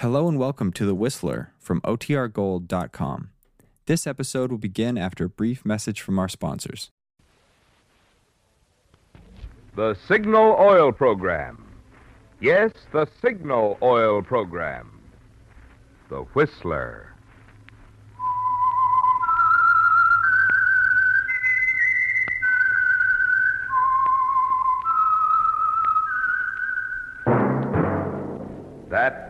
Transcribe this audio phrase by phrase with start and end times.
[0.00, 3.28] Hello and welcome to The Whistler from OTRGold.com.
[3.84, 6.90] This episode will begin after a brief message from our sponsors.
[9.76, 11.66] The Signal Oil Program.
[12.40, 15.02] Yes, the Signal Oil Program.
[16.08, 17.09] The Whistler.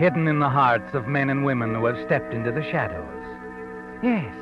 [0.00, 3.04] hidden in the hearts of men and women who have stepped into the shadows.
[4.02, 4.34] Yes,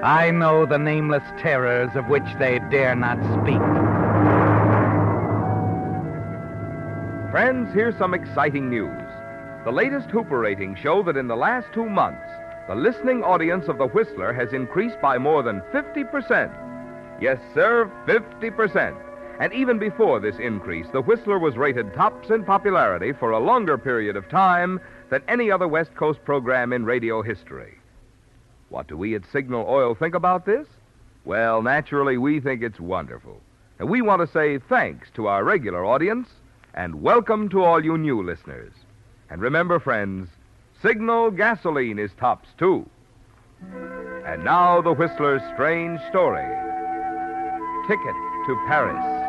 [0.00, 3.58] I know the nameless terrors of which they dare not speak.
[7.32, 9.02] Friends, here's some exciting news.
[9.64, 12.22] The latest Hooper ratings show that in the last two months,
[12.68, 16.48] the listening audience of The Whistler has increased by more than 50%.
[17.20, 18.96] Yes, sir, 50%.
[19.40, 23.76] And even before this increase, The Whistler was rated tops in popularity for a longer
[23.76, 24.78] period of time
[25.12, 27.74] than any other West Coast program in radio history.
[28.70, 30.66] What do we at Signal Oil think about this?
[31.26, 33.38] Well, naturally, we think it's wonderful.
[33.78, 36.30] And we want to say thanks to our regular audience
[36.72, 38.72] and welcome to all you new listeners.
[39.28, 40.30] And remember, friends,
[40.80, 42.88] Signal gasoline is tops, too.
[44.24, 46.40] And now, the Whistler's strange story
[47.86, 48.16] Ticket
[48.46, 49.21] to Paris.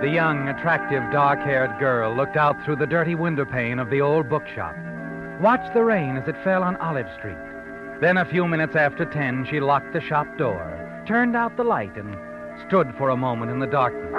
[0.00, 4.00] The young, attractive, dark haired girl looked out through the dirty window pane of the
[4.00, 4.76] old bookshop,
[5.40, 7.36] watched the rain as it fell on Olive Street.
[8.00, 11.96] Then, a few minutes after ten, she locked the shop door, turned out the light,
[11.96, 12.16] and
[12.68, 14.12] stood for a moment in the darkness.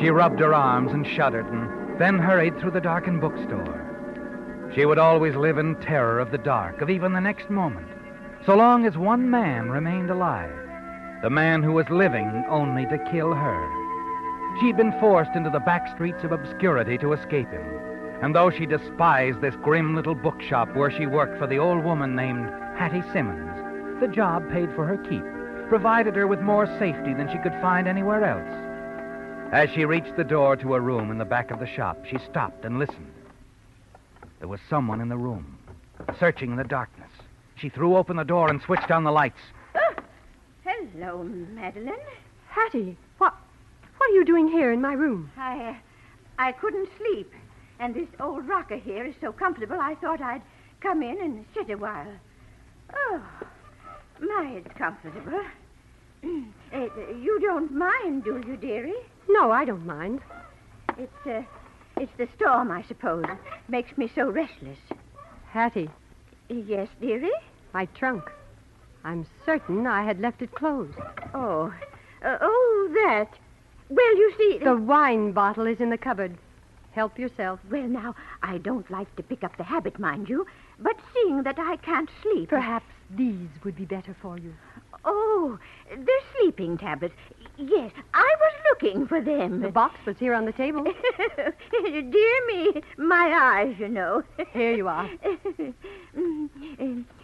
[0.00, 4.70] She rubbed her arms and shuddered, and then hurried through the darkened bookstore.
[4.74, 7.88] She would always live in terror of the dark, of even the next moment,
[8.46, 10.67] so long as one man remained alive
[11.22, 14.58] the man who was living only to kill her.
[14.60, 17.66] She'd been forced into the back streets of obscurity to escape him.
[18.22, 22.16] And though she despised this grim little bookshop where she worked for the old woman
[22.16, 25.24] named Hattie Simmons, the job paid for her keep,
[25.68, 29.52] provided her with more safety than she could find anywhere else.
[29.52, 32.18] As she reached the door to a room in the back of the shop, she
[32.18, 33.12] stopped and listened.
[34.38, 35.58] There was someone in the room,
[36.18, 37.10] searching in the darkness.
[37.56, 39.40] She threw open the door and switched on the lights.
[40.98, 41.94] Hello, Madeline.
[42.48, 43.32] Hattie, what,
[43.98, 45.30] what are you doing here in my room?
[45.36, 45.74] I, uh,
[46.40, 47.32] I couldn't sleep,
[47.78, 49.76] and this old rocker here is so comfortable.
[49.80, 50.42] I thought I'd
[50.80, 52.12] come in and sit a while.
[52.92, 53.22] Oh,
[54.20, 55.40] my, it's comfortable.
[56.24, 56.28] Uh,
[57.22, 58.92] you don't mind, do you, dearie?
[59.28, 60.20] No, I don't mind.
[60.98, 61.42] It's, uh,
[61.96, 63.24] it's the storm, I suppose.
[63.68, 64.78] Makes me so restless.
[65.50, 65.90] Hattie,
[66.48, 67.30] Yes, dearie.
[67.72, 68.24] my trunk.
[69.08, 70.92] I'm certain I had left it closed.
[71.32, 71.72] Oh,
[72.22, 73.30] uh, oh, that.
[73.88, 76.36] Well, you see, The wine bottle is in the cupboard.
[76.92, 77.58] Help yourself.
[77.70, 80.46] well, now I don't like to pick up the habit, mind you,
[80.78, 82.84] but seeing that I can't sleep, Perhaps
[83.16, 84.52] these would be better for you.
[85.06, 85.58] Oh,
[85.88, 87.14] they're sleeping tablets.
[87.56, 89.62] Yes, I was looking for them.
[89.62, 90.84] The box was here on the table.
[91.72, 94.22] Dear me, my eyes, you know.
[94.52, 95.08] Here you are.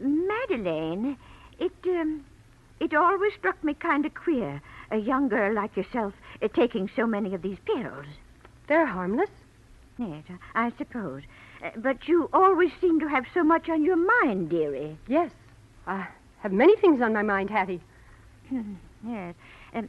[0.00, 1.16] Madeleine,
[1.58, 2.24] it um,
[2.80, 4.60] it always struck me kind of queer,
[4.90, 8.06] a young girl like yourself uh, taking so many of these pills.
[8.68, 9.30] They're harmless.
[9.98, 11.22] Yes, I suppose.
[11.64, 14.98] Uh, but you always seem to have so much on your mind, dearie.
[15.08, 15.30] Yes.
[15.86, 16.06] I
[16.40, 17.80] have many things on my mind, Hattie.
[19.06, 19.34] Yes.
[19.74, 19.88] Um,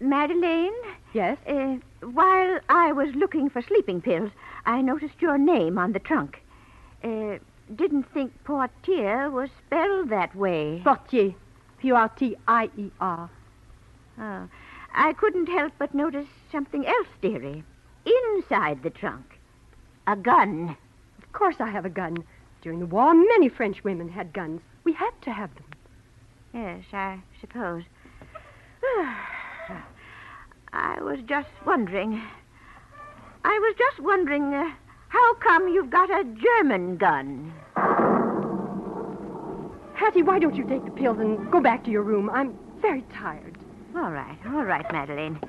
[0.00, 0.74] Madeleine,
[1.14, 1.38] Yes?
[1.46, 4.30] uh, while I was looking for sleeping pills,
[4.66, 6.42] I noticed your name on the trunk.
[7.02, 7.38] Uh,
[7.74, 10.80] didn't think Portier was spelled that way.
[10.84, 11.34] Portier.
[11.78, 13.30] P-U-R-T-I-E-R.
[14.18, 14.48] Oh,
[14.94, 17.64] I couldn't help but notice something else, dearie.
[18.04, 19.38] Inside the trunk.
[20.06, 20.76] A gun.
[21.22, 22.24] Of course I have a gun.
[22.62, 24.62] During the war, many French women had guns.
[24.84, 25.64] We had to have them.
[26.54, 27.82] Yes, I suppose.
[30.72, 32.22] I was just wondering.
[33.44, 34.70] I was just wondering uh,
[35.16, 37.50] how come you've got a German gun?
[39.94, 42.28] Hattie, why don't you take the pills and go back to your room?
[42.28, 43.56] I'm very tired.
[43.96, 45.40] All right, all right, Madeline.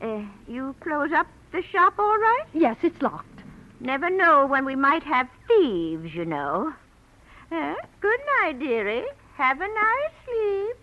[0.00, 2.44] Uh, you close up the shop all right?
[2.54, 3.42] Yes, it's locked.
[3.80, 6.72] Never know when we might have thieves, you know.
[7.52, 9.04] Uh, good night, dearie.
[9.34, 10.76] Have a nice sleep.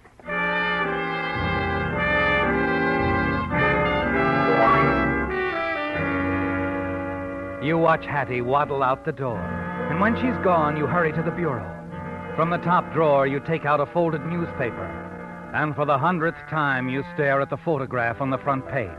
[7.62, 9.40] You watch Hattie waddle out the door,
[9.90, 11.66] and when she's gone, you hurry to the bureau.
[12.36, 14.86] From the top drawer, you take out a folded newspaper,
[15.56, 18.90] and for the hundredth time, you stare at the photograph on the front page.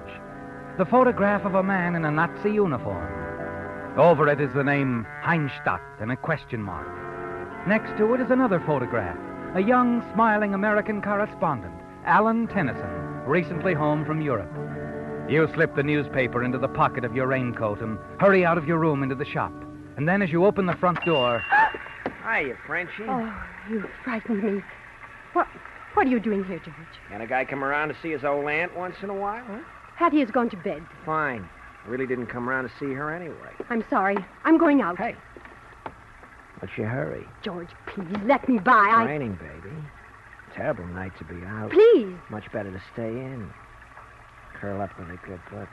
[0.77, 3.97] The photograph of a man in a Nazi uniform.
[3.97, 6.89] Over it is the name Heinstadt and a question mark.
[7.69, 9.19] Next to it is another photograph
[9.55, 11.75] a young, smiling American correspondent,
[12.05, 12.91] Alan Tennyson,
[13.25, 14.53] recently home from Europe.
[15.29, 18.79] You slip the newspaper into the pocket of your raincoat and hurry out of your
[18.79, 19.53] room into the shop.
[19.99, 21.43] And then, as you open the front door,
[22.23, 23.05] Hiya, Frenchie.
[23.09, 24.63] Oh, you frightened me.
[25.35, 25.47] What,
[25.95, 26.77] what are you doing here, George?
[27.11, 29.45] Can a guy come around to see his old aunt once in a while?
[29.45, 29.61] Huh?
[29.97, 30.83] Hattie has gone to bed.
[31.05, 31.49] Fine.
[31.85, 33.53] I really didn't come around to see her anyway.
[33.69, 34.17] I'm sorry.
[34.45, 34.97] I'm going out.
[34.97, 35.15] Hey.
[36.61, 37.27] What's your hurry?
[37.43, 38.73] George, please let me by.
[38.73, 39.05] I.
[39.05, 39.75] Raining, baby.
[40.55, 41.71] Terrible night to be out.
[41.71, 42.15] Please.
[42.31, 43.51] Much better to stay in.
[44.61, 45.69] Curl up with a good book.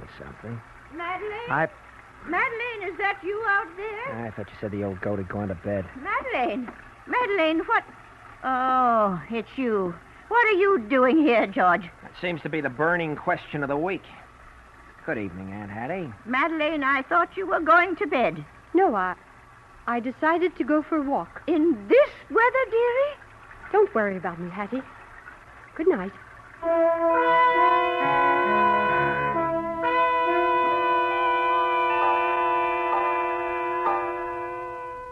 [0.00, 0.60] Or something.
[0.94, 1.50] Madeline?
[1.50, 1.68] I
[2.26, 4.26] Madeline, is that you out there?
[4.26, 5.86] I thought you said the old goat had gone to bed.
[5.96, 6.70] Madeline?
[7.06, 7.84] Madeline, what?
[8.44, 9.94] Oh, it's you.
[10.28, 11.82] What are you doing here, George?
[12.02, 14.04] That seems to be the burning question of the week.
[15.06, 16.12] Good evening, Aunt Hattie.
[16.26, 18.44] Madeline, I thought you were going to bed.
[18.74, 19.16] No, I.
[19.86, 21.42] I decided to go for a walk.
[21.46, 23.16] In this weather, dearie?
[23.72, 24.82] Don't worry about me, Hattie.
[25.74, 26.12] Good night.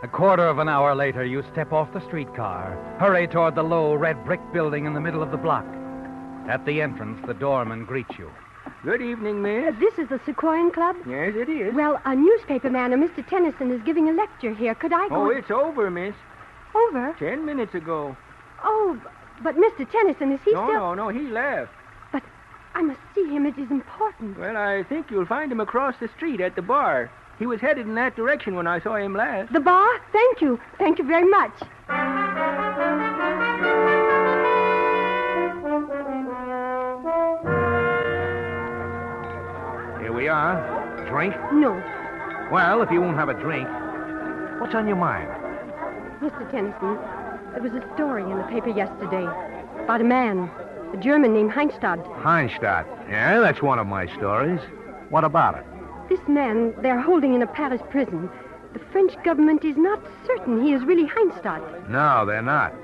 [0.03, 3.95] A quarter of an hour later, you step off the streetcar, hurry toward the low
[3.95, 5.67] red brick building in the middle of the block.
[6.49, 8.31] At the entrance, the doorman greets you.
[8.85, 9.79] Good evening, Uh, miss.
[9.81, 10.97] this is the Sequoian Club?
[11.07, 11.75] Yes, it is.
[11.75, 13.27] Well, a newspaper man, a Mr.
[13.27, 14.75] Tennyson, is giving a lecture here.
[14.75, 16.15] Could I go Oh, it's over, miss.
[16.75, 17.15] over?
[17.19, 18.17] Ten minutes ago.
[18.65, 18.97] Oh,
[19.43, 19.91] but Mr.
[19.91, 20.63] Tennyson, is he still?
[20.63, 20.95] no, still?
[20.95, 21.71] no, no, he left.
[22.13, 22.23] But
[22.75, 23.47] I must see him.
[23.47, 24.39] It is important.
[24.39, 27.11] Well, I think you'll find him across the street at the bar.
[27.39, 29.53] He was headed in that direction when I saw him last.
[29.53, 29.89] The bar?
[30.13, 30.59] Thank you.
[30.79, 31.53] Thank you very much.
[40.01, 40.55] Here we are.
[41.11, 41.35] Drink?
[41.53, 41.73] No,
[42.53, 43.69] Well, if you won't have a drink,
[44.61, 45.29] what's on your mind?
[46.23, 46.49] Mr.
[46.51, 46.99] Tennyson,
[47.53, 49.25] there was a story in the paper yesterday
[49.85, 50.51] about a man,
[50.93, 51.99] a German named Heinstadt.
[52.23, 52.87] Heinstadt.
[53.09, 54.61] Yeah, that's one of my stories.
[55.11, 55.65] What about it?
[56.09, 58.31] This man they're holding in a Paris prison.
[58.73, 62.75] The French government is not certain he is really Heinstadt, No, they're not.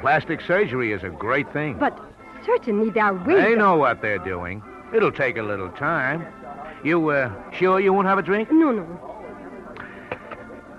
[0.00, 1.78] Plastic surgery is a great thing.
[1.78, 1.98] but
[2.44, 3.36] certainly are ways.
[3.42, 4.62] They know what they're doing.
[4.94, 6.26] It'll take a little time.
[6.84, 8.50] You, uh, sure you won't have a drink?
[8.50, 8.86] No, no.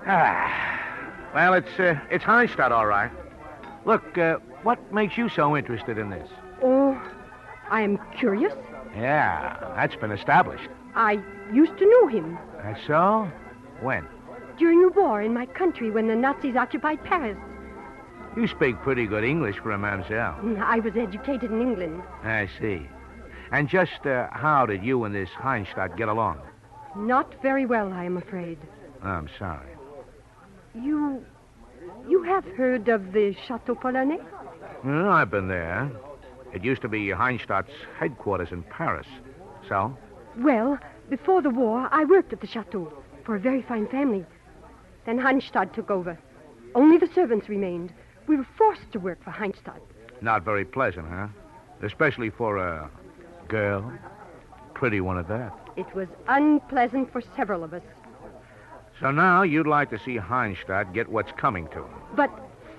[0.06, 1.30] Ah.
[1.34, 3.10] Well, it's, uh, it's Heinstadt, all right.
[3.86, 6.30] Look, uh, what makes you so interested in this?
[6.62, 7.00] Oh,
[7.70, 8.54] I am curious.
[8.96, 10.70] Yeah, that's been established.
[10.96, 11.20] I
[11.52, 13.30] used to know him That's so?
[13.82, 14.08] When?
[14.58, 17.38] during the war in my country when the Nazis occupied Paris.
[18.38, 20.62] You speak pretty good English for a mamselle.
[20.62, 22.04] I was educated in England.
[22.24, 22.88] I see.
[23.52, 26.40] And just uh, how did you and this Heinstadt get along?
[26.96, 28.58] Not very well, I am afraid.
[29.02, 29.70] I'm sorry.
[30.76, 31.26] You.
[32.08, 34.22] You have heard of the Chateau Polonais?
[34.86, 35.92] I've been there.
[36.54, 39.08] It used to be Heinstadt's headquarters in Paris.
[39.68, 39.98] So?
[40.38, 40.78] Well,
[41.10, 42.92] before the war, I worked at the chateau
[43.24, 44.26] for a very fine family.
[45.06, 46.18] Then Heinstadt took over.
[46.76, 47.94] Only the servants remained.
[48.28, 49.82] We were forced to work for Heinstadt.
[50.22, 51.28] Not very pleasant, huh?
[51.82, 52.90] Especially for a
[53.48, 53.94] girl.
[54.74, 55.54] Pretty one at that.
[55.76, 57.84] It was unpleasant for several of us.
[59.00, 61.94] So now you'd like to see Heinstadt get what's coming to him.
[62.16, 62.30] But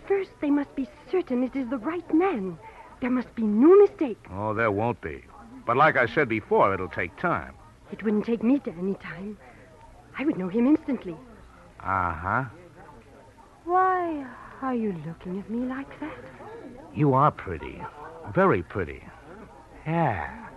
[0.06, 2.59] first, they must be certain it is the right man.
[3.00, 4.18] There must be no mistake.
[4.33, 5.23] Oh, there won't be.
[5.66, 7.54] But like I said before, it'll take time.
[7.92, 9.37] It wouldn't take me to any time.
[10.18, 11.16] I would know him instantly.
[11.80, 12.44] Uh huh.
[13.64, 14.26] Why
[14.62, 16.16] are you looking at me like that?
[16.94, 17.83] You are pretty.
[18.35, 19.02] Very pretty.
[19.87, 20.49] Yeah.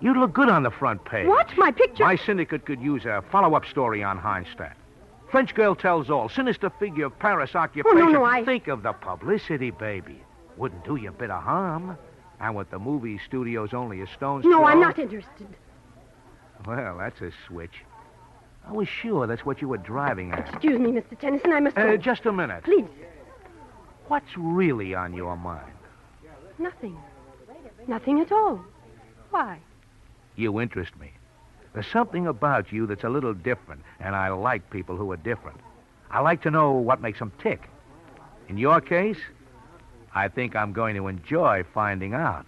[0.00, 1.26] You'd look good on the front page.
[1.26, 1.48] What?
[1.56, 2.04] My picture?
[2.04, 4.76] My syndicate could use a follow up story on Heinstadt.
[5.30, 6.28] French girl tells all.
[6.28, 7.98] Sinister figure of Paris occupation.
[7.98, 10.22] Oh, no, no, I- Think of the publicity, baby.
[10.56, 11.98] Wouldn't do you a bit of harm.
[12.40, 14.64] And with the movie studios only a stone's No, throw.
[14.66, 15.48] I'm not interested.
[16.66, 17.82] Well, that's a switch.
[18.66, 20.48] I was sure that's what you were driving at.
[20.48, 21.18] Excuse me, Mr.
[21.18, 21.52] Tennyson.
[21.52, 21.76] I must.
[21.78, 22.64] Uh, just a minute.
[22.64, 22.84] Please.
[24.08, 25.72] What's really on your mind?
[26.58, 26.96] Nothing.
[27.86, 28.60] Nothing at all.
[29.30, 29.58] Why?
[30.38, 31.10] You interest me.
[31.74, 35.58] There's something about you that's a little different, and I like people who are different.
[36.12, 37.68] I like to know what makes them tick.
[38.48, 39.18] In your case,
[40.14, 42.46] I think I'm going to enjoy finding out.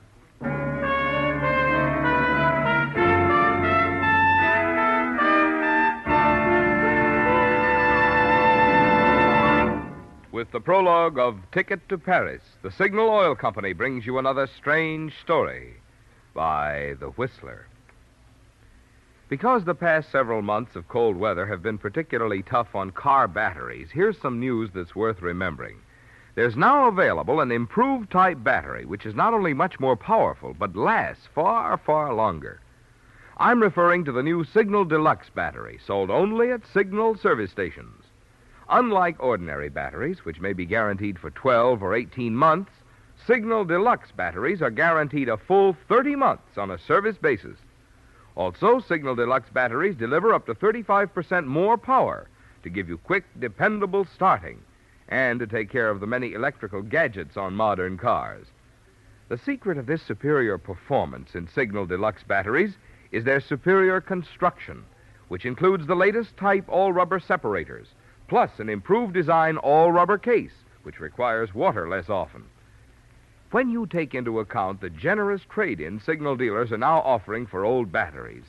[10.31, 15.13] With the prologue of Ticket to Paris, the Signal Oil Company brings you another strange
[15.21, 15.75] story
[16.35, 17.67] by The Whistler.
[19.31, 23.89] Because the past several months of cold weather have been particularly tough on car batteries,
[23.93, 25.77] here's some news that's worth remembering.
[26.35, 30.75] There's now available an improved type battery, which is not only much more powerful, but
[30.75, 32.61] lasts far, far longer.
[33.37, 38.03] I'm referring to the new Signal Deluxe battery, sold only at Signal service stations.
[38.69, 42.73] Unlike ordinary batteries, which may be guaranteed for 12 or 18 months,
[43.29, 47.59] Signal Deluxe batteries are guaranteed a full 30 months on a service basis.
[48.41, 52.27] Also, Signal Deluxe batteries deliver up to 35% more power
[52.63, 54.63] to give you quick, dependable starting
[55.09, 58.47] and to take care of the many electrical gadgets on modern cars.
[59.29, 62.79] The secret of this superior performance in Signal Deluxe batteries
[63.13, 64.85] is their superior construction,
[65.29, 67.89] which includes the latest type all rubber separators,
[68.27, 72.45] plus an improved design all rubber case, which requires water less often.
[73.51, 77.65] When you take into account the generous trade in signal dealers are now offering for
[77.65, 78.45] old batteries,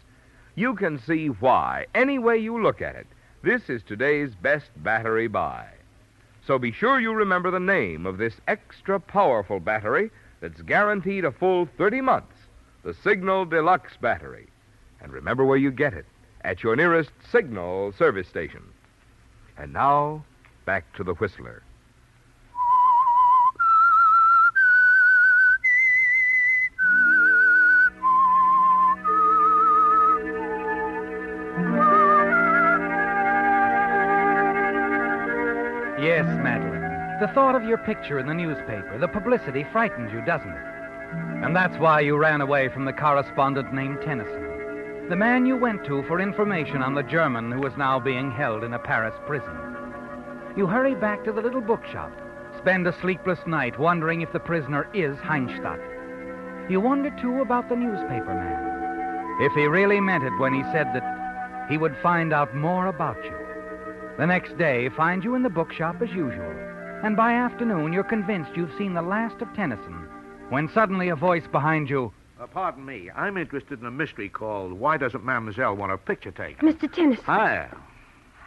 [0.53, 3.07] you can see why, any way you look at it,
[3.41, 5.65] this is today's best battery buy.
[6.45, 11.31] So be sure you remember the name of this extra powerful battery that's guaranteed a
[11.31, 12.35] full 30 months
[12.83, 14.47] the Signal Deluxe battery.
[15.01, 16.05] And remember where you get it
[16.41, 18.63] at your nearest Signal service station.
[19.57, 20.25] And now,
[20.65, 21.61] back to the Whistler.
[36.21, 37.19] Yes, Madeline.
[37.19, 40.65] The thought of your picture in the newspaper, the publicity frightens you, doesn't it?
[41.43, 45.83] And that's why you ran away from the correspondent named Tennyson, the man you went
[45.85, 49.49] to for information on the German who is now being held in a Paris prison.
[50.55, 52.11] You hurry back to the little bookshop,
[52.55, 55.79] spend a sleepless night wondering if the prisoner is Heinstadt.
[56.69, 59.41] You wonder, too, about the newspaper man.
[59.41, 63.17] If he really meant it when he said that he would find out more about
[63.25, 63.40] you.
[64.21, 66.51] The next day finds you in the bookshop as usual,
[67.03, 70.07] and by afternoon you're convinced you've seen the last of Tennyson,
[70.49, 72.13] when suddenly a voice behind you.
[72.39, 73.09] Uh, pardon me.
[73.15, 76.71] I'm interested in a mystery called Why Doesn't Mademoiselle Want a Picture Taken?
[76.71, 76.93] Mr.
[76.93, 77.25] Tennyson.
[77.25, 77.75] Hiya.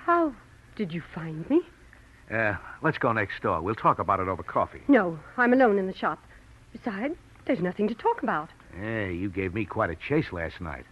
[0.04, 0.33] How
[0.76, 1.62] did you find me?
[2.31, 3.61] Uh, let's go next door.
[3.61, 4.83] We'll talk about it over coffee.
[4.87, 6.21] No, I'm alone in the shop.
[6.71, 7.16] Besides,
[7.47, 8.49] there's nothing to talk about.
[8.78, 10.85] Hey, you gave me quite a chase last night.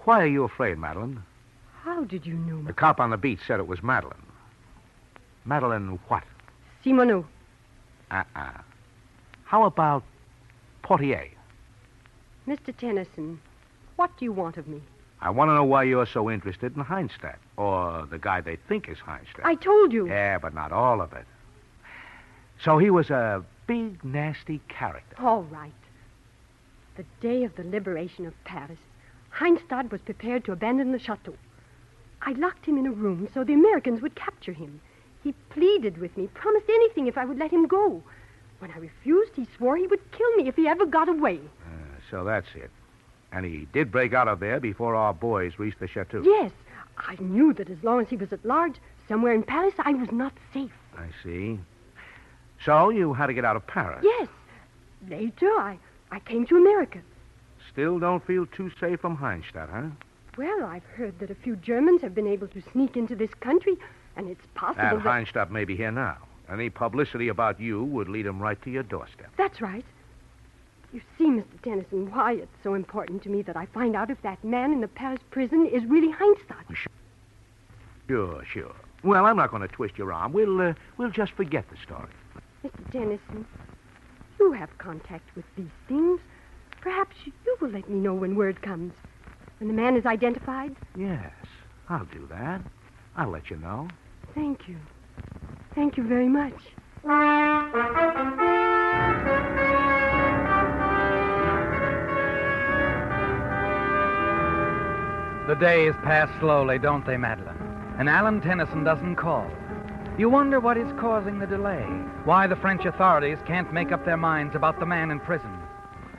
[0.00, 1.22] Why are you afraid, Madeline?
[1.82, 4.22] How did you know The cop on the beat said it was Madeline.
[5.44, 6.24] Madeline what?
[6.84, 7.24] Simoneau.
[8.10, 8.50] Uh-uh.
[9.44, 10.02] How about
[10.82, 11.28] Portier?
[12.46, 12.76] Mr.
[12.76, 13.40] Tennyson,
[13.96, 14.82] what do you want of me?
[15.20, 18.88] I want to know why you're so interested in Heinstadt, or the guy they think
[18.88, 19.44] is Heinstadt.
[19.44, 20.06] I told you.
[20.08, 21.24] Yeah, but not all of it.
[22.62, 25.16] So he was a big, nasty character.
[25.18, 25.72] All right.
[26.96, 28.78] The day of the liberation of Paris,
[29.30, 31.34] Heinstadt was prepared to abandon the chateau.
[32.22, 34.80] I locked him in a room so the Americans would capture him.
[35.22, 38.02] He pleaded with me, promised anything if I would let him go.
[38.58, 41.38] When I refused, he swore he would kill me if he ever got away.
[41.66, 42.70] Uh, so that's it.
[43.32, 46.22] And he did break out of there before our boys reached the chateau.
[46.24, 46.50] Yes,
[46.96, 50.10] I knew that as long as he was at large, somewhere in Paris, I was
[50.10, 50.72] not safe.
[50.96, 51.58] I see.
[52.64, 54.02] So you had to get out of Paris.
[54.02, 54.28] Yes.
[55.08, 55.78] Later, I,
[56.10, 57.00] I came to America.
[57.70, 59.88] Still don't feel too safe from Heinstadt, huh?
[60.38, 63.76] Well, I've heard that a few Germans have been able to sneak into this country,
[64.16, 65.04] and it's possible And that...
[65.04, 66.16] Heinstadt may be here now.
[66.48, 69.32] Any publicity about you would lead him right to your doorstep.
[69.36, 69.84] That's right.
[70.92, 71.60] You see, Mr.
[71.64, 74.80] Tennyson, why it's so important to me that I find out if that man in
[74.80, 76.88] the Paris prison is really Heinstadt.
[78.06, 78.76] Sure, sure.
[79.02, 80.32] Well, I'm not going to twist your arm.
[80.32, 82.08] We'll, uh, we'll just forget the story.
[82.64, 82.92] Mr.
[82.92, 83.44] Tennyson,
[84.38, 86.20] you have contact with these things.
[86.80, 88.92] Perhaps you will let me know when word comes.
[89.58, 90.74] When the man is identified?
[90.96, 91.32] Yes,
[91.88, 92.60] I'll do that.
[93.16, 93.88] I'll let you know.
[94.34, 94.76] Thank you.
[95.74, 96.54] Thank you very much.
[105.48, 107.56] The days pass slowly, don't they, Madeline?
[107.98, 109.50] And Alan Tennyson doesn't call.
[110.18, 111.84] You wonder what is causing the delay,
[112.24, 115.50] why the French authorities can't make up their minds about the man in prison.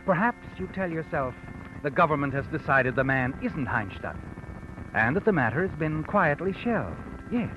[0.05, 1.35] Perhaps you tell yourself
[1.83, 4.17] the government has decided the man isn't Heinstadt,
[4.93, 6.97] and that the matter has been quietly shelved.
[7.31, 7.53] Yes.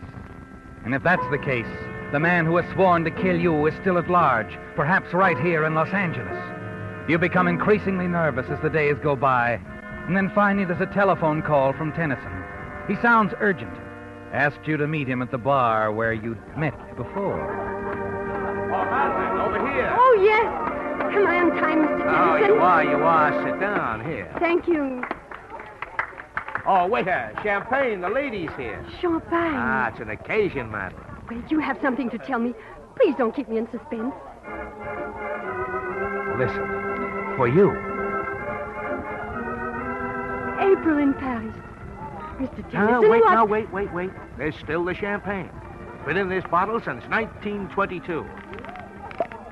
[0.84, 1.66] And if that's the case,
[2.12, 5.64] the man who has sworn to kill you is still at large, perhaps right here
[5.64, 6.38] in Los Angeles.
[7.08, 9.60] You become increasingly nervous as the days go by,
[10.06, 12.44] and then finally there's a telephone call from Tennyson.
[12.88, 13.76] He sounds urgent.
[14.32, 17.42] Asked you to meet him at the bar where you'd met before.
[18.72, 19.94] Oh, Madeline, over here.
[19.96, 20.71] Oh, yes.
[21.04, 22.00] Am I on time, Mr.
[22.06, 22.54] Oh, Tennyson?
[22.54, 23.44] you are, you are.
[23.44, 24.32] Sit down here.
[24.38, 25.02] Thank you.
[26.66, 28.00] Oh, waiter, champagne.
[28.00, 28.84] The ladies here.
[29.00, 29.54] Champagne.
[29.56, 31.04] Ah, it's an occasion, Madeline.
[31.28, 32.54] Wait, you have something to tell me.
[32.96, 34.14] Please don't keep me in suspense.
[36.38, 36.66] Listen,
[37.36, 37.70] for you.
[40.60, 41.54] April in Paris.
[42.38, 42.62] Mr.
[42.70, 43.32] Tennyson, Ah, wait, what?
[43.32, 44.10] now, wait, wait, wait.
[44.38, 45.50] There's still the champagne.
[46.06, 48.24] Been in this bottle since 1922.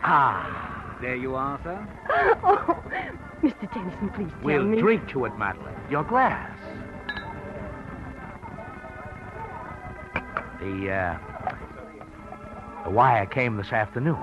[0.02, 0.69] Ah,
[1.00, 1.86] there you are, sir.
[2.42, 2.82] Oh,
[3.42, 3.72] Mr.
[3.72, 4.80] Tennyson, please tell We'll me.
[4.80, 5.74] drink to it, Madeline.
[5.90, 6.50] Your glass.
[10.60, 11.18] The, uh,
[12.84, 14.18] the wire came this afternoon.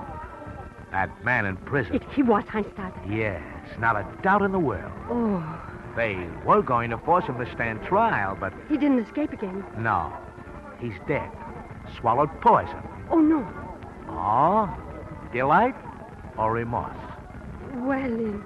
[0.92, 1.96] That man in prison.
[1.96, 2.92] It, he was Heinstadt.
[3.10, 3.42] Yes,
[3.78, 4.92] not a doubt in the world.
[5.10, 5.60] Oh,
[5.96, 9.64] They were going to force him to stand trial, but he didn't escape again.
[9.78, 10.12] no.
[10.80, 11.28] He's dead.
[11.98, 12.80] Swallowed poison.
[13.10, 13.44] Oh, no.
[14.08, 14.72] Oh,
[15.32, 15.74] delight
[16.38, 16.96] or remorse?
[17.74, 18.42] Well, in,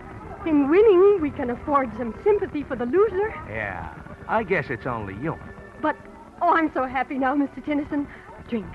[0.47, 3.29] in winning, we can afford some sympathy for the loser.
[3.49, 3.95] Yeah,
[4.29, 5.39] I guess it's only you.
[5.81, 5.97] But,
[6.41, 7.65] oh, I'm so happy now, Mr.
[7.65, 8.09] Tennyson.
[8.49, 8.67] Drink.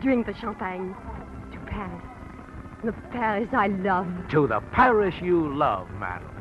[0.00, 0.94] Drink the champagne.
[1.52, 2.02] To Paris.
[2.84, 4.08] The Paris I love.
[4.30, 6.32] To the Paris you love, Madeline.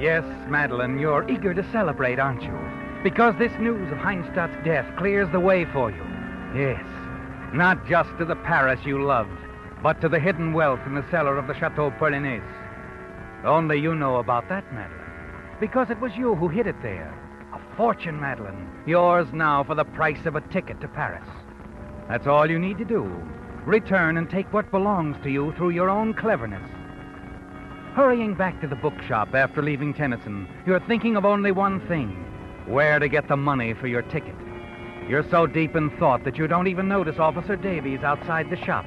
[0.00, 2.83] Yes, Madeline, you're eager to celebrate, aren't you?
[3.04, 6.02] Because this news of Heinstadt's death clears the way for you.
[6.56, 6.82] Yes.
[7.52, 9.38] Not just to the Paris you loved,
[9.82, 12.42] but to the hidden wealth in the cellar of the Chateau Polonais.
[13.44, 15.04] Only you know about that, Madeline.
[15.60, 17.12] Because it was you who hid it there.
[17.52, 18.70] A fortune, Madeline.
[18.86, 21.28] Yours now for the price of a ticket to Paris.
[22.08, 23.04] That's all you need to do.
[23.66, 26.70] Return and take what belongs to you through your own cleverness.
[27.94, 32.30] Hurrying back to the bookshop after leaving Tennyson, you're thinking of only one thing
[32.66, 34.34] where to get the money for your ticket.
[35.08, 38.86] You're so deep in thought that you don't even notice Officer Davies outside the shop.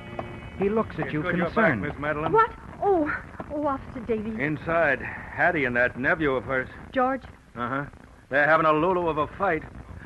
[0.58, 1.82] He looks at you concerned.
[1.82, 2.32] Miss Madeline.
[2.32, 2.50] What?
[2.82, 3.12] Oh,
[3.54, 4.38] oh, Officer Davies.
[4.40, 6.68] Inside, Hattie and that nephew of hers.
[6.92, 7.22] George?
[7.56, 7.86] Uh huh.
[8.30, 9.63] They're having a lulu of a fight.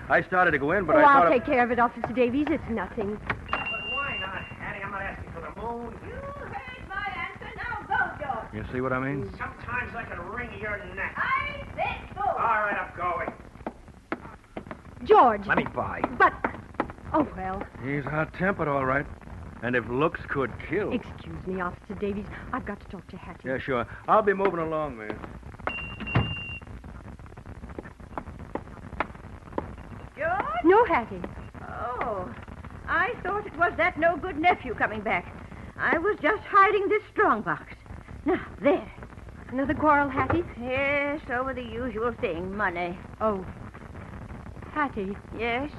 [0.10, 1.30] I started to go in, but oh, I I'll thought.
[1.30, 2.48] take care of it, Officer Davies.
[2.50, 3.18] It's nothing.
[3.50, 3.60] But
[3.94, 4.84] why not, Hattie?
[4.84, 5.96] I'm not asking for the moon.
[6.06, 7.48] You heard my answer.
[7.56, 8.54] Now go, George.
[8.54, 9.30] You see what I mean?
[9.38, 11.14] Sometimes I can wring your neck.
[11.16, 12.22] I said go.
[12.22, 13.21] All right, I'm going.
[15.04, 15.46] George.
[15.48, 16.02] Let me by.
[16.18, 16.34] But.
[17.14, 17.64] Oh, well.
[17.84, 19.06] He's hot tempered, all right.
[19.64, 20.92] And if looks could kill.
[20.92, 22.26] Excuse me, Officer Davies.
[22.54, 23.48] I've got to talk to Hattie.
[23.48, 23.86] Yeah, sure.
[24.08, 25.20] I'll be moving along, man.
[30.18, 30.46] George?
[30.64, 31.22] No, Hattie.
[31.62, 32.34] Oh,
[32.88, 35.32] I thought it was that no good nephew coming back.
[35.78, 37.74] I was just hiding this strong box.
[38.26, 38.92] Now, there.
[39.50, 40.44] Another quarrel, Hattie?
[40.60, 42.98] Yes, over the usual thing, money.
[43.20, 43.46] Oh.
[44.72, 45.16] Hattie.
[45.38, 45.70] Yes?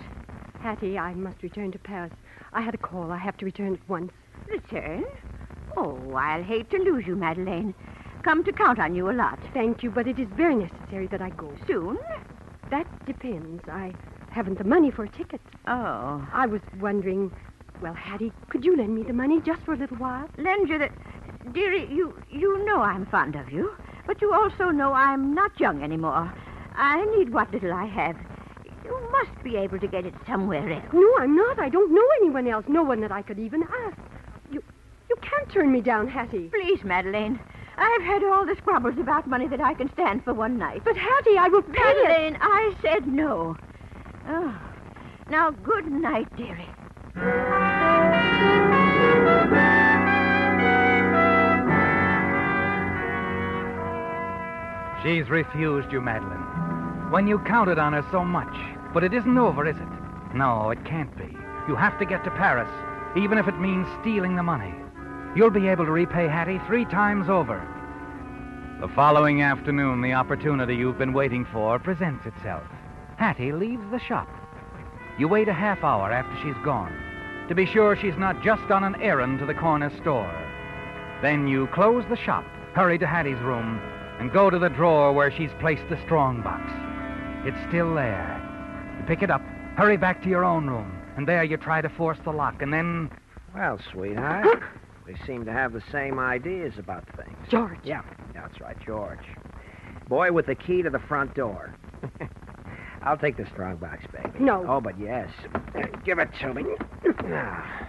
[0.61, 2.13] Hattie, I must return to Paris.
[2.53, 3.11] I had a call.
[3.11, 4.13] I have to return at once.
[4.49, 5.05] Return?
[5.77, 7.75] Oh, I'll hate to lose you, Madeleine.
[8.23, 9.39] Come to count on you a lot.
[9.55, 11.53] Thank you, but it is very necessary that I go.
[11.67, 11.99] Soon?
[12.71, 13.65] That depends.
[13.69, 13.93] I
[14.31, 15.41] haven't the money for a ticket.
[15.67, 16.27] Oh.
[16.33, 17.33] I was wondering.
[17.81, 20.29] Well, Hattie, could you lend me the money just for a little while?
[20.37, 20.91] Lend you the.
[21.53, 23.75] Dearie, you, you know I'm fond of you,
[24.07, 26.33] but you also know I'm not young anymore.
[26.77, 28.17] I need what little I have.
[29.23, 30.85] You must be able to get it somewhere else.
[30.93, 31.59] No, I'm not.
[31.59, 32.65] I don't know anyone else.
[32.69, 33.97] No one that I could even ask.
[34.51, 34.63] You,
[35.09, 36.49] you can't turn me down, Hattie.
[36.49, 37.39] Please, Madeleine.
[37.77, 40.83] I've had all the squabbles about money that I can stand for one night.
[40.85, 42.05] But Hattie, I will pay it.
[42.05, 43.57] Madeleine, I said no.
[44.27, 44.61] Oh.
[45.31, 46.69] Now, good night, dearie.
[55.05, 57.11] She's refused you, Madeline.
[57.11, 58.72] When you counted on her so much.
[58.93, 60.35] But it isn't over, is it?
[60.35, 61.37] No, it can't be.
[61.69, 62.71] You have to get to Paris,
[63.17, 64.75] even if it means stealing the money.
[65.35, 67.61] You'll be able to repay Hattie three times over.
[68.81, 72.65] The following afternoon, the opportunity you've been waiting for presents itself.
[73.17, 74.29] Hattie leaves the shop.
[75.19, 76.93] You wait a half hour after she's gone
[77.49, 80.33] to be sure she's not just on an errand to the corner store.
[81.21, 83.79] Then you close the shop, hurry to Hattie's room,
[84.19, 86.73] and go to the drawer where she's placed the strong box.
[87.47, 88.42] It's still there.
[89.03, 89.43] You pick it up
[89.77, 92.73] Hurry back to your own room, and there you try to force the lock, and
[92.73, 93.11] then.
[93.55, 94.63] Well, sweetheart,
[95.07, 97.37] we seem to have the same ideas about things.
[97.49, 97.79] George.
[97.83, 98.03] Yeah,
[98.35, 99.25] that's right, George.
[100.09, 101.75] Boy with the key to the front door.
[103.03, 104.45] I'll take the strong box, baby.
[104.45, 104.65] No.
[104.69, 105.31] Oh, but yes.
[106.05, 106.65] Give it to me.
[107.25, 107.89] Ah.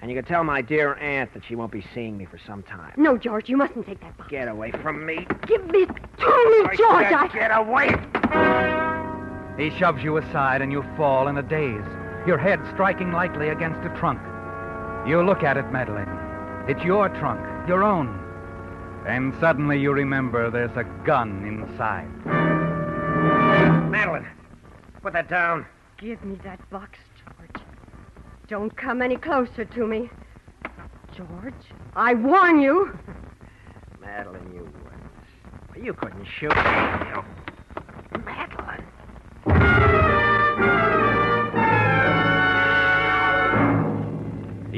[0.00, 2.62] And you can tell my dear aunt that she won't be seeing me for some
[2.62, 2.94] time.
[2.96, 4.30] No, George, you mustn't take that box.
[4.30, 5.26] Get away from me.
[5.46, 7.06] Give it to me, George.
[7.06, 7.28] said I...
[7.32, 8.87] Get away!
[9.58, 11.84] He shoves you aside, and you fall in a daze,
[12.26, 14.20] your head striking lightly against a trunk.
[15.04, 16.08] You look at it, Madeline.
[16.68, 18.24] It's your trunk, your own.
[19.04, 22.08] And suddenly you remember there's a gun inside.
[23.90, 24.28] Madeline,
[25.02, 25.66] put that down.
[25.96, 27.64] Give me that box, George.
[28.46, 30.08] Don't come any closer to me.
[31.16, 31.64] George,
[31.96, 32.96] I warn you.
[34.00, 34.68] Madeline, you.
[35.82, 36.62] You couldn't shoot me.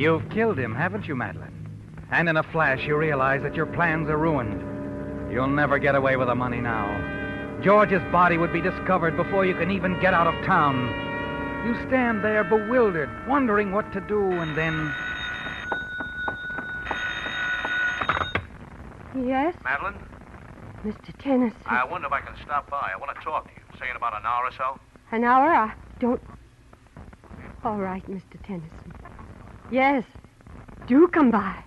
[0.01, 1.53] You've killed him, haven't you, Madeline?
[2.11, 5.31] And in a flash, you realize that your plans are ruined.
[5.31, 6.89] You'll never get away with the money now.
[7.63, 10.89] George's body would be discovered before you can even get out of town.
[11.67, 14.91] You stand there bewildered, wondering what to do, and then.
[19.15, 19.99] Yes, Madeline,
[20.83, 21.15] Mr.
[21.19, 21.61] Tennyson.
[21.67, 22.91] I wonder if I can stop by.
[22.91, 23.79] I want to talk to you.
[23.79, 24.81] Say in about an hour or so.
[25.13, 25.51] An hour?
[25.51, 26.23] I don't.
[27.65, 28.43] All right, Mr.
[28.43, 28.90] Tennyson.
[29.71, 30.05] Yes,
[30.89, 31.63] do come by.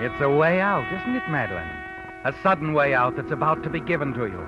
[0.00, 1.68] It's a way out, isn't it, Madeline?
[2.24, 4.46] A sudden way out that's about to be given to you.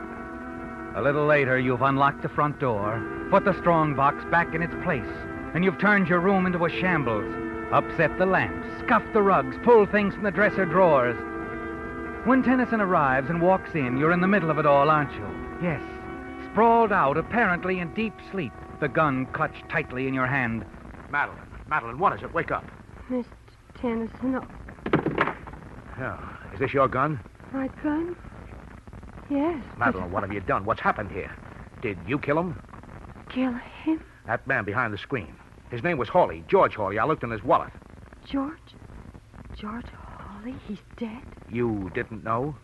[0.97, 4.75] A little later, you've unlocked the front door, put the strong box back in its
[4.83, 5.05] place,
[5.55, 7.35] and you've turned your room into a shambles.
[7.71, 11.17] Upset the lamps, scuffed the rugs, pulled things from the dresser drawers.
[12.27, 15.27] When Tennyson arrives and walks in, you're in the middle of it all, aren't you?
[15.63, 15.83] Yes.
[16.51, 20.65] Sprawled out, apparently in deep sleep, the gun clutched tightly in your hand.
[21.11, 21.39] Madeline,
[21.69, 22.33] Madeline, what is it?
[22.33, 22.65] Wake up.
[23.11, 23.25] Mr.
[23.81, 25.35] Tennyson, oh,
[25.99, 26.19] Yeah.
[26.53, 27.21] Is this your gun?
[27.53, 28.15] my gun?
[29.31, 29.63] Yes.
[29.71, 30.65] but Madeline, what have you done?
[30.65, 31.31] What's happened here?
[31.83, 32.61] Did you kill him?
[33.29, 33.53] Kill
[33.85, 34.03] him?
[34.27, 35.35] That man behind the screen.
[35.71, 36.99] His name was Hawley, George Hawley.
[36.99, 37.73] I looked in his wallet.
[38.25, 38.59] George?
[39.57, 39.87] George
[40.19, 40.55] Hawley?
[40.67, 41.23] He's dead?
[41.51, 42.55] You didn't know?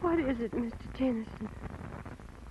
[0.00, 0.92] What is it, Mr.
[0.96, 1.48] Tennyson?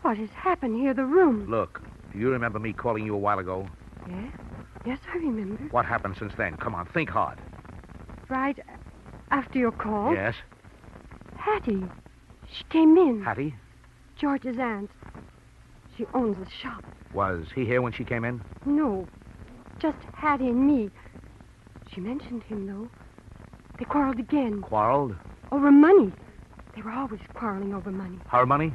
[0.02, 0.94] What has happened here?
[0.94, 1.50] The room.
[1.50, 1.82] Look,
[2.16, 3.68] do you remember me calling you a while ago?
[4.08, 4.32] Yes?
[4.86, 5.62] Yes, I remember.
[5.72, 6.56] What happened since then?
[6.58, 7.38] Come on, think hard.
[8.30, 8.58] Right
[9.32, 10.14] after your call.
[10.14, 10.34] Yes?
[11.36, 11.84] Hattie.
[12.52, 13.22] She came in.
[13.24, 13.54] Hattie?
[14.16, 14.90] George's aunt.
[15.98, 16.84] She owns the shop.
[17.14, 18.42] Was he here when she came in?
[18.66, 19.08] No,
[19.80, 20.90] just Hattie and me.
[21.94, 22.90] She mentioned him, though.
[23.78, 25.16] They quarreled again Quarreled?
[25.52, 26.14] over money.
[26.76, 28.20] They were always quarreling over money.
[28.28, 28.74] Her money?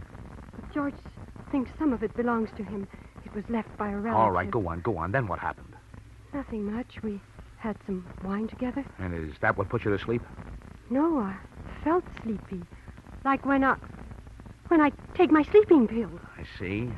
[0.55, 0.95] But George
[1.51, 2.87] thinks some of it belongs to him.
[3.31, 4.17] It was left by a relative.
[4.17, 5.13] All right, go on, go on.
[5.13, 5.75] Then what happened?
[6.35, 7.03] Nothing much.
[7.03, 7.21] We
[7.59, 8.85] had some wine together.
[8.99, 10.23] And is that what put you to sleep?
[10.91, 11.37] No, I
[11.85, 12.63] felt sleepy.
[13.25, 13.77] Like when I.
[14.69, 16.21] when I take my sleeping pills.
[16.37, 16.91] I see.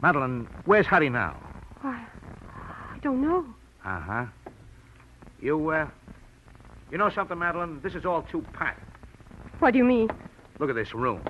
[0.00, 1.36] Madeline, where's Hattie now?
[1.80, 2.06] Why,
[2.94, 3.44] I don't know.
[3.84, 4.26] Uh huh.
[5.40, 5.88] You, uh.
[6.90, 7.80] You know something, Madeline?
[7.82, 8.78] This is all too pat.
[9.58, 10.08] What do you mean?
[10.58, 11.22] Look at this room.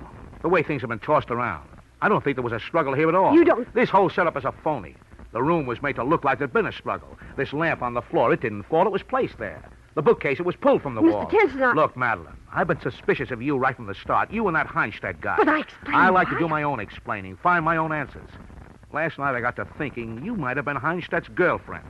[0.42, 1.67] The way things have been tossed around.
[2.00, 3.34] I don't think there was a struggle here at all.
[3.34, 4.94] You don't- This whole setup is a phony.
[5.32, 7.18] The room was made to look like there'd been a struggle.
[7.36, 9.62] This lamp on the floor, it didn't fall, it was placed there.
[9.94, 11.12] The bookcase, it was pulled from the Mr.
[11.12, 11.26] wall.
[11.26, 14.30] Tennyson, I- Look, Madeline, I've been suspicious of you right from the start.
[14.30, 15.36] You and that Heinstadt guy.
[15.36, 18.30] But I explained I like to do my own explaining, find my own answers.
[18.92, 21.84] Last night I got to thinking you might have been Heinstadt's girlfriend.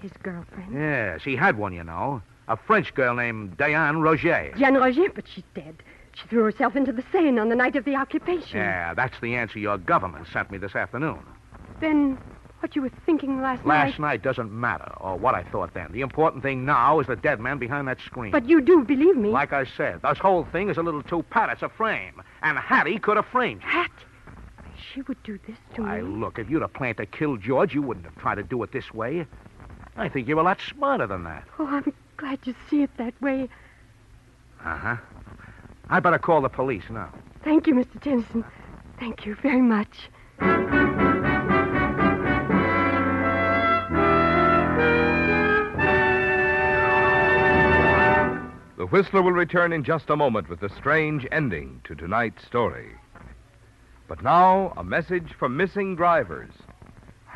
[0.00, 0.72] His girlfriend.
[0.72, 2.22] Yes, he had one, you know.
[2.48, 4.52] A French girl named Diane Roger.
[4.56, 5.76] Jeanne Roger, but she's dead.
[6.20, 8.58] She threw herself into the Seine on the night of the occupation.
[8.58, 11.20] Yeah, that's the answer your government sent me this afternoon.
[11.80, 12.18] Then
[12.60, 13.90] what you were thinking last, Last night.
[13.90, 15.90] Last night doesn't matter, or what I thought then.
[15.92, 18.32] The important thing now is the dead man behind that screen.
[18.32, 19.30] But you do believe me.
[19.30, 21.48] Like I said, this whole thing is a little too pat.
[21.50, 22.20] It's a frame.
[22.42, 23.68] And Hattie could have framed you.
[23.68, 23.90] Hat.
[24.92, 26.08] She would do this to Why, me.
[26.08, 28.72] look, if you'd have planned to kill George, you wouldn't have tried to do it
[28.72, 29.26] this way.
[29.96, 31.44] I think you're a lot smarter than that.
[31.58, 33.48] Oh, I'm glad you see it that way.
[34.64, 34.96] Uh huh.
[35.90, 37.12] I better call the police now.
[37.42, 38.00] Thank you, Mr.
[38.00, 38.44] Tennyson.
[39.00, 40.08] Thank you very much.
[48.78, 52.92] The Whistler will return in just a moment with the strange ending to tonight's story.
[54.06, 56.52] But now, a message from missing drivers.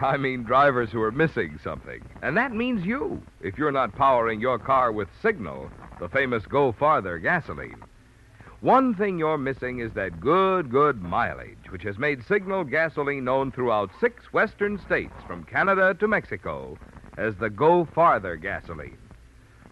[0.00, 2.02] I mean, drivers who are missing something.
[2.22, 6.72] And that means you, if you're not powering your car with Signal, the famous Go
[6.72, 7.82] Farther gasoline.
[8.64, 13.53] One thing you're missing is that good, good mileage, which has made Signal gasoline known
[13.53, 16.79] throughout six western states, from Canada to Mexico,
[17.18, 18.96] as the Go Farther gasoline.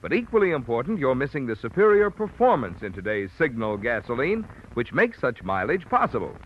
[0.03, 5.43] But equally important, you're missing the superior performance in today's Signal gasoline, which makes such
[5.43, 6.37] mileage possible.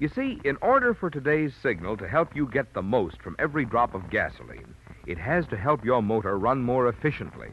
[0.00, 3.64] You see, in order for today's Signal to help you get the most from every
[3.64, 4.74] drop of gasoline,
[5.06, 7.50] it has to help your motor run more efficiently.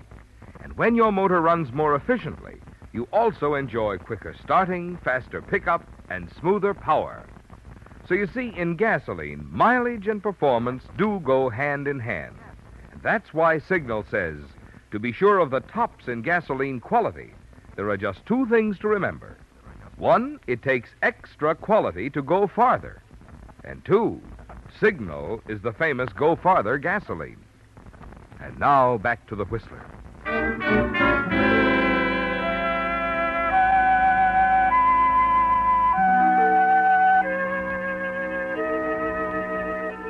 [0.63, 2.55] And when your motor runs more efficiently,
[2.93, 7.25] you also enjoy quicker starting, faster pickup, and smoother power.
[8.07, 12.35] So you see, in gasoline, mileage and performance do go hand in hand.
[13.01, 14.37] That's why Signal says
[14.91, 17.33] to be sure of the tops in gasoline quality,
[17.77, 19.37] there are just two things to remember.
[19.95, 23.01] One, it takes extra quality to go farther.
[23.63, 24.21] And two,
[24.79, 27.39] Signal is the famous Go Farther gasoline.
[28.41, 29.85] And now back to the Whistler.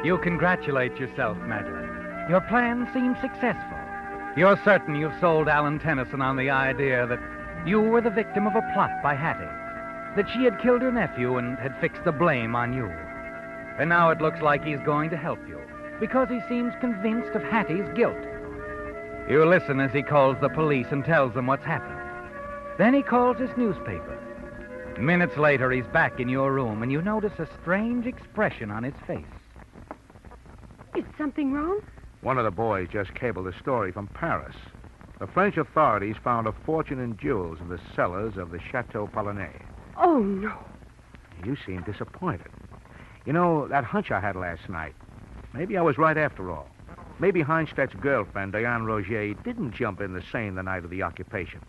[0.03, 2.27] You congratulate yourself, Madeline.
[2.27, 3.77] Your plan seems successful.
[4.35, 7.19] You're certain you've sold Alan Tennyson on the idea that
[7.67, 9.45] you were the victim of a plot by Hattie,
[10.15, 12.87] that she had killed her nephew and had fixed the blame on you.
[13.77, 15.61] And now it looks like he's going to help you
[15.99, 18.17] because he seems convinced of Hattie's guilt.
[19.29, 21.99] You listen as he calls the police and tells them what's happened.
[22.79, 24.17] Then he calls his newspaper.
[24.97, 28.95] Minutes later, he's back in your room, and you notice a strange expression on his
[29.05, 29.40] face.
[30.95, 31.81] Is something wrong?
[32.21, 34.55] One of the boys just cabled a story from Paris.
[35.19, 39.61] The French authorities found a fortune in jewels in the cellars of the Chateau Polonais.
[39.97, 40.57] Oh, no.
[41.45, 42.51] You seem disappointed.
[43.25, 44.93] You know, that hunch I had last night.
[45.53, 46.67] Maybe I was right after all.
[47.19, 51.61] Maybe Heinstadt's girlfriend, Diane Roger, didn't jump in the Seine the night of the occupation.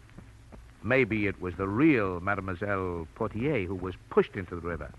[0.82, 4.90] Maybe it was the real Mademoiselle Portier who was pushed into the river.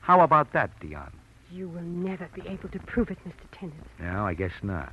[0.00, 1.12] How about that, Diane?
[1.50, 3.32] You will never be able to prove it, Mr.
[3.52, 3.84] Tennyson.
[4.00, 4.92] No, I guess not.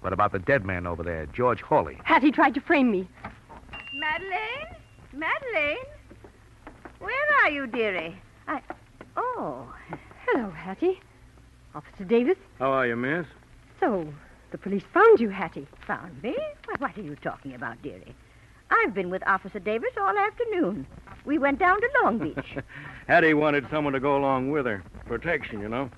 [0.00, 1.98] What about the dead man over there, George Hawley?
[2.04, 3.06] Hattie tried to frame me.
[3.94, 4.76] Madeline?
[5.12, 5.76] Madeline?
[6.98, 8.16] Where are you, dearie?
[8.48, 8.62] I.
[9.16, 9.72] Oh,
[10.26, 11.00] Hello, Hattie.
[11.74, 12.36] Officer Davis.
[12.58, 13.26] How are you, miss?
[13.80, 14.06] So,
[14.52, 15.66] the police found you, Hattie.
[15.86, 16.36] found me?
[16.66, 18.14] Why, what are you talking about, dearie?
[18.70, 20.86] I've been with Officer Davis all afternoon.
[21.24, 22.56] We went down to Long Beach.
[23.08, 24.82] Hattie wanted someone to go along with her.
[25.06, 25.90] Protection, you know.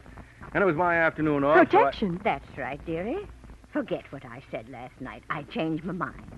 [0.54, 1.56] And it was my afternoon off.
[1.56, 2.20] so I- Protection.
[2.24, 3.26] That's right, dearie.
[3.72, 5.22] Forget what I said last night.
[5.30, 6.30] I changed my mind.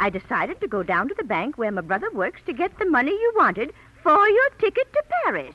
[0.00, 2.86] I decided to go down to the bank where my brother works to get the
[2.86, 3.72] money you wanted
[4.02, 5.54] for your ticket to Paris.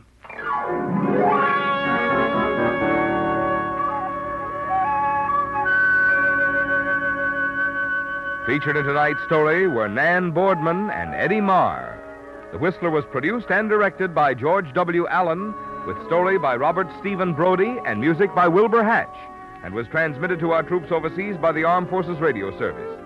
[8.47, 11.99] Featured in tonight's story were Nan Boardman and Eddie Marr.
[12.51, 15.07] The Whistler was produced and directed by George W.
[15.07, 15.53] Allen,
[15.85, 19.15] with story by Robert Stephen Brody and music by Wilbur Hatch,
[19.63, 22.99] and was transmitted to our troops overseas by the Armed Forces Radio Service.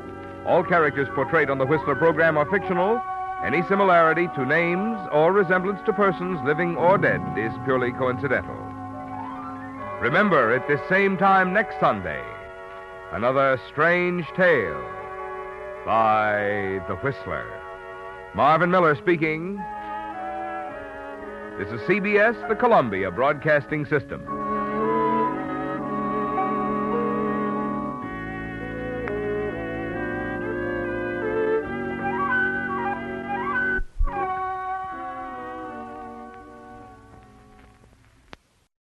[0.47, 3.01] All characters portrayed on the Whistler program are fictional.
[3.43, 8.55] Any similarity to names or resemblance to persons living or dead is purely coincidental.
[9.99, 12.23] Remember, at this same time next Sunday,
[13.11, 14.94] another strange tale
[15.85, 17.45] by The Whistler.
[18.33, 19.55] Marvin Miller speaking.
[21.59, 24.44] This is CBS, the Columbia Broadcasting System.